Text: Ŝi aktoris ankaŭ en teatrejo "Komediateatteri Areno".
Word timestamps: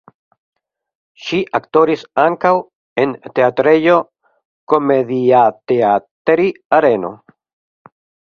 Ŝi 1.25 1.41
aktoris 1.59 2.05
ankaŭ 2.23 2.53
en 3.03 3.13
teatrejo 3.39 3.99
"Komediateatteri 4.73 6.49
Areno". 6.81 7.13